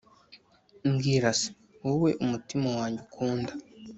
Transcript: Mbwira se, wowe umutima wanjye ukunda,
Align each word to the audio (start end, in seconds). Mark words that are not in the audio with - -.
Mbwira 0.91 1.29
se, 1.39 1.49
wowe 1.83 2.09
umutima 2.23 2.67
wanjye 2.77 2.99
ukunda, 3.05 3.51